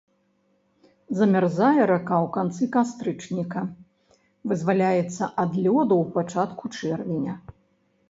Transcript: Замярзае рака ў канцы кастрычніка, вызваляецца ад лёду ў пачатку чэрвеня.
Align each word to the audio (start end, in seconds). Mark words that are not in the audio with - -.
Замярзае 1.19 1.77
рака 1.91 2.17
ў 2.25 2.31
канцы 2.39 2.63
кастрычніка, 2.77 3.61
вызваляецца 4.55 5.23
ад 5.41 5.51
лёду 5.65 5.95
ў 6.03 6.05
пачатку 6.21 6.77
чэрвеня. 6.79 7.33